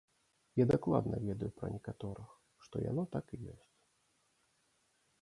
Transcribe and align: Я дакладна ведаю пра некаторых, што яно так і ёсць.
Я 0.61 0.65
дакладна 0.71 1.19
ведаю 1.25 1.51
пра 1.61 1.67
некаторых, 1.75 2.27
што 2.65 2.75
яно 2.91 3.03
так 3.15 3.25
і 3.39 3.43
ёсць. 3.57 3.73